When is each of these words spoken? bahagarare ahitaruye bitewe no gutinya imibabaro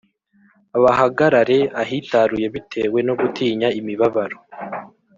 bahagarare 0.83 1.57
ahitaruye 1.81 2.47
bitewe 2.55 2.99
no 3.07 3.13
gutinya 3.19 3.67
imibabaro 3.79 4.37